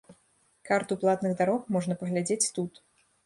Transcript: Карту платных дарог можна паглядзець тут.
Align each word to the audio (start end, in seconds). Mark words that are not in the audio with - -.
Карту 0.69 0.97
платных 1.03 1.35
дарог 1.43 1.69
можна 1.77 1.99
паглядзець 2.01 2.51
тут. 2.59 2.81